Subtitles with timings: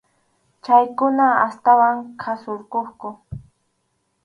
[0.63, 3.09] Chaykuna astawan qhasurquqku.